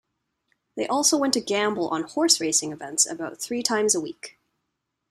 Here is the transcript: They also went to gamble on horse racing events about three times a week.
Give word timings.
They 0.75 0.87
also 0.87 1.15
went 1.15 1.35
to 1.35 1.39
gamble 1.39 1.87
on 1.89 2.01
horse 2.01 2.41
racing 2.41 2.71
events 2.73 3.07
about 3.07 3.39
three 3.39 3.61
times 3.61 3.93
a 3.93 3.99
week. 4.01 4.39